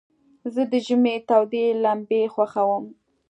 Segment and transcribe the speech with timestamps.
[0.53, 2.85] زه د ژمي تودي لمبي خوښوم.